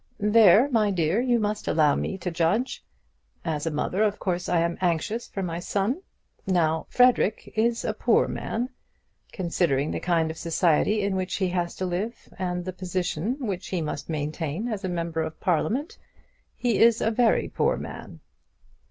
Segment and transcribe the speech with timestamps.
[0.19, 2.83] "There, my dear, you must allow me to judge.
[3.45, 6.01] As a mother, of course I am anxious for my son.
[6.47, 8.69] Now Frederic is a poor man.
[9.31, 13.67] Considering the kind of society in which he has to live, and the position which
[13.67, 15.99] he must maintain as a Member of Parliament,
[16.55, 18.21] he is a very poor man."